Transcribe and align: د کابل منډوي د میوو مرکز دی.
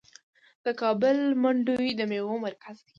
د 0.65 0.67
کابل 0.81 1.17
منډوي 1.41 1.91
د 1.95 2.01
میوو 2.09 2.35
مرکز 2.45 2.77
دی. 2.85 2.89